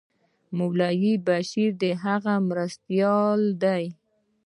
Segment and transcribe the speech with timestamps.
[0.57, 3.85] مولوي بشیر د هغه مرستیال دی.